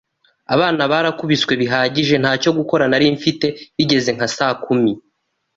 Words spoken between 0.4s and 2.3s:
Abana barakubiswe bihagije